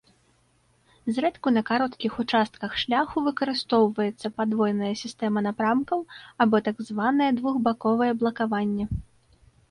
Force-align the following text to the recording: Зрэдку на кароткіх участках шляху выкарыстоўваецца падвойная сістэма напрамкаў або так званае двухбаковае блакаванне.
Зрэдку 1.15 1.51
на 1.57 1.61
кароткіх 1.69 2.13
участках 2.23 2.71
шляху 2.83 3.21
выкарыстоўваецца 3.27 4.31
падвойная 4.41 4.89
сістэма 5.01 5.43
напрамкаў 5.47 5.99
або 6.47 6.57
так 6.69 6.77
званае 6.87 7.29
двухбаковае 7.41 8.09
блакаванне. 8.25 8.85